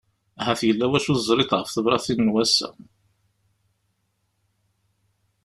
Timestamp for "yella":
0.67-0.85